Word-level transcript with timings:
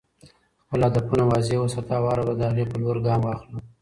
خپل 0.63 0.79
هدفونه 0.87 1.23
واضح 1.29 1.57
وساته 1.59 1.93
او 1.99 2.05
هره 2.11 2.21
ورځ 2.23 2.37
د 2.39 2.43
هغې 2.49 2.65
په 2.71 2.77
لور 2.81 2.97
ګام 3.07 3.21
واخله. 3.23 3.59